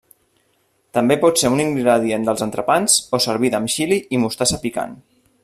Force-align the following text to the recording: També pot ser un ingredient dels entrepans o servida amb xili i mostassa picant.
També 0.97 1.17
pot 1.23 1.41
ser 1.41 1.51
un 1.57 1.61
ingredient 1.65 2.25
dels 2.29 2.43
entrepans 2.47 2.97
o 3.19 3.21
servida 3.27 3.61
amb 3.61 3.73
xili 3.77 4.01
i 4.19 4.23
mostassa 4.25 4.61
picant. 4.67 4.99